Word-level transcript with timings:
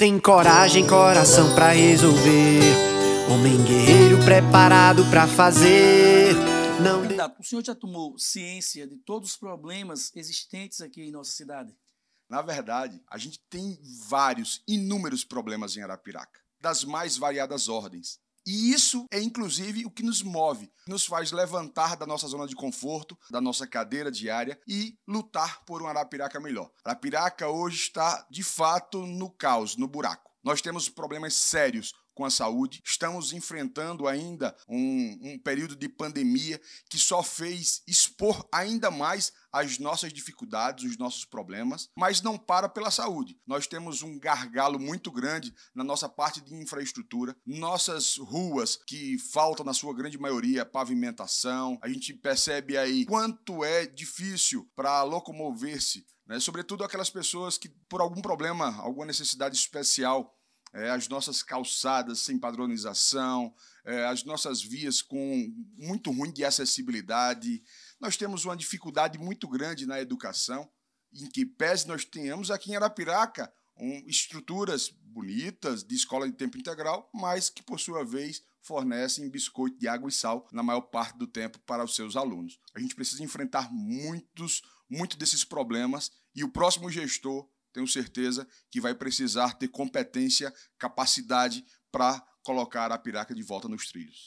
Tem 0.00 0.16
coragem, 0.20 0.86
coração 0.86 1.56
pra 1.56 1.70
resolver. 1.70 2.60
Homem 3.32 3.56
guerreiro 3.64 4.24
preparado 4.24 5.02
pra 5.10 5.26
fazer. 5.26 6.34
Não 6.80 7.02
o 7.36 7.42
senhor 7.42 7.64
já 7.64 7.74
tomou 7.74 8.16
ciência 8.16 8.86
de 8.86 8.96
todos 8.98 9.30
os 9.30 9.36
problemas 9.36 10.12
existentes 10.14 10.80
aqui 10.80 11.02
em 11.02 11.10
nossa 11.10 11.32
cidade? 11.32 11.76
Na 12.30 12.40
verdade, 12.42 13.02
a 13.10 13.18
gente 13.18 13.40
tem 13.50 13.76
vários, 14.08 14.62
inúmeros 14.68 15.24
problemas 15.24 15.76
em 15.76 15.82
Arapiraca, 15.82 16.38
das 16.60 16.84
mais 16.84 17.16
variadas 17.16 17.68
ordens. 17.68 18.20
E 18.48 18.72
isso 18.72 19.04
é 19.10 19.20
inclusive 19.20 19.84
o 19.84 19.90
que 19.90 20.02
nos 20.02 20.22
move, 20.22 20.72
nos 20.86 21.04
faz 21.04 21.32
levantar 21.32 21.98
da 21.98 22.06
nossa 22.06 22.26
zona 22.26 22.46
de 22.46 22.56
conforto, 22.56 23.14
da 23.30 23.42
nossa 23.42 23.66
cadeira 23.66 24.10
diária 24.10 24.58
e 24.66 24.96
lutar 25.06 25.62
por 25.66 25.82
um 25.82 25.86
Arapiraca 25.86 26.40
melhor. 26.40 26.70
Arapiraca 26.82 27.46
hoje 27.46 27.76
está 27.76 28.26
de 28.30 28.42
fato 28.42 29.04
no 29.04 29.28
caos, 29.28 29.76
no 29.76 29.86
buraco. 29.86 30.32
Nós 30.42 30.62
temos 30.62 30.88
problemas 30.88 31.34
sérios 31.34 31.92
com 32.14 32.24
a 32.24 32.30
saúde. 32.30 32.80
Estamos 32.84 33.32
enfrentando 33.34 34.08
ainda 34.08 34.56
um, 34.66 35.18
um, 35.22 35.38
período 35.38 35.76
de 35.76 35.88
pandemia 35.88 36.58
que 36.88 36.98
só 36.98 37.22
fez 37.22 37.82
expor 37.86 38.48
ainda 38.50 38.90
mais 38.90 39.30
as 39.52 39.78
nossas 39.78 40.12
dificuldades, 40.12 40.90
os 40.90 40.98
nossos 40.98 41.24
problemas, 41.24 41.88
mas 41.96 42.20
não 42.22 42.36
para 42.36 42.68
pela 42.68 42.90
saúde. 42.90 43.38
Nós 43.46 43.66
temos 43.66 44.02
um 44.02 44.18
gargalo 44.18 44.78
muito 44.78 45.10
grande 45.10 45.54
na 45.74 45.84
nossa 45.84 46.08
parte 46.08 46.40
de 46.40 46.54
infraestrutura, 46.54 47.36
nossas 47.46 48.16
ruas 48.16 48.76
que 48.76 49.18
faltam 49.32 49.64
na 49.64 49.74
sua 49.74 49.94
grande 49.94 50.18
maioria 50.18 50.64
pavimentação. 50.64 51.78
A 51.82 51.88
gente 51.88 52.14
percebe 52.14 52.76
aí 52.76 53.04
quanto 53.06 53.64
é 53.64 53.86
difícil 53.86 54.68
para 54.76 55.02
locomover-se, 55.02 56.06
né? 56.26 56.38
sobretudo 56.40 56.84
aquelas 56.84 57.10
pessoas 57.10 57.56
que 57.56 57.68
por 57.88 58.00
algum 58.00 58.20
problema, 58.20 58.76
alguma 58.80 59.06
necessidade 59.06 59.56
especial 59.56 60.37
é, 60.72 60.90
as 60.90 61.08
nossas 61.08 61.42
calçadas 61.42 62.20
sem 62.20 62.38
padronização, 62.38 63.54
é, 63.84 64.04
as 64.06 64.24
nossas 64.24 64.62
vias 64.62 65.00
com 65.02 65.52
muito 65.76 66.10
ruim 66.10 66.32
de 66.32 66.44
acessibilidade. 66.44 67.62
Nós 68.00 68.16
temos 68.16 68.44
uma 68.44 68.56
dificuldade 68.56 69.18
muito 69.18 69.48
grande 69.48 69.86
na 69.86 70.00
educação, 70.00 70.68
em 71.12 71.26
que 71.26 71.46
pese 71.46 71.88
nós 71.88 72.04
tenhamos 72.04 72.50
aqui 72.50 72.70
em 72.70 72.76
Arapiraca 72.76 73.52
um, 73.80 74.02
estruturas 74.06 74.88
bonitas 74.88 75.82
de 75.82 75.94
escola 75.94 76.28
de 76.28 76.36
tempo 76.36 76.58
integral, 76.58 77.08
mas 77.14 77.48
que, 77.48 77.62
por 77.62 77.80
sua 77.80 78.04
vez, 78.04 78.42
fornecem 78.60 79.30
biscoito 79.30 79.78
de 79.78 79.88
água 79.88 80.08
e 80.08 80.12
sal 80.12 80.46
na 80.52 80.62
maior 80.62 80.82
parte 80.82 81.16
do 81.16 81.26
tempo 81.26 81.58
para 81.60 81.84
os 81.84 81.94
seus 81.94 82.16
alunos. 82.16 82.58
A 82.74 82.80
gente 82.80 82.94
precisa 82.94 83.22
enfrentar 83.22 83.72
muitos, 83.72 84.62
muitos 84.88 85.16
desses 85.16 85.44
problemas 85.44 86.10
e 86.34 86.44
o 86.44 86.50
próximo 86.50 86.90
gestor 86.90 87.48
tenho 87.72 87.86
certeza 87.86 88.46
que 88.70 88.80
vai 88.80 88.94
precisar 88.94 89.54
ter 89.54 89.68
competência, 89.68 90.52
capacidade 90.78 91.64
para 91.90 92.20
colocar 92.42 92.90
a 92.92 92.98
piraca 92.98 93.34
de 93.34 93.42
volta 93.42 93.68
nos 93.68 93.88
trilhos. 93.88 94.16